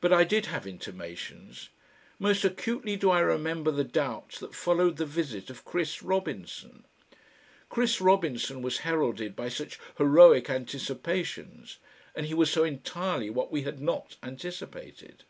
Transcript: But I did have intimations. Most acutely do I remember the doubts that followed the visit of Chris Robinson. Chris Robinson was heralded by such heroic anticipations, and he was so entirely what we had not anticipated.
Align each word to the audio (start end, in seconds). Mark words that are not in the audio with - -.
But 0.00 0.14
I 0.14 0.24
did 0.24 0.46
have 0.46 0.66
intimations. 0.66 1.68
Most 2.18 2.42
acutely 2.42 2.96
do 2.96 3.10
I 3.10 3.20
remember 3.20 3.70
the 3.70 3.84
doubts 3.84 4.38
that 4.40 4.54
followed 4.54 4.96
the 4.96 5.04
visit 5.04 5.50
of 5.50 5.62
Chris 5.66 6.02
Robinson. 6.02 6.84
Chris 7.68 8.00
Robinson 8.00 8.62
was 8.62 8.78
heralded 8.78 9.36
by 9.36 9.50
such 9.50 9.78
heroic 9.98 10.48
anticipations, 10.48 11.76
and 12.14 12.24
he 12.24 12.32
was 12.32 12.50
so 12.50 12.64
entirely 12.64 13.28
what 13.28 13.52
we 13.52 13.64
had 13.64 13.78
not 13.78 14.16
anticipated. 14.22 15.24